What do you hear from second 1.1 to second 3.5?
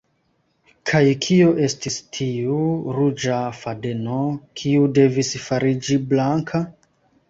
kio estis tiu “ruĝa